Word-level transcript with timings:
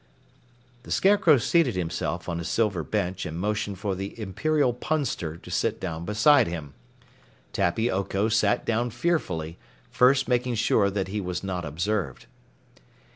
The 0.81 0.89
Scarecrow 0.89 1.37
seated 1.37 1.75
himself 1.75 2.27
on 2.27 2.39
a 2.39 2.43
silver 2.43 2.83
bench 2.83 3.23
and 3.27 3.37
motioned 3.39 3.77
for 3.77 3.93
the 3.93 4.19
Imperial 4.19 4.73
Punster 4.73 5.37
to 5.37 5.51
sit 5.51 5.79
down 5.79 6.05
beside 6.05 6.47
him. 6.47 6.73
Tappy 7.53 7.91
Oko 7.91 8.27
sat 8.27 8.65
down 8.65 8.89
fearfully, 8.89 9.59
first 9.91 10.27
making 10.27 10.55
sure 10.55 10.89
that 10.89 11.09
he 11.09 11.21
was 11.21 11.43
not 11.43 11.65
observed. 11.65 12.25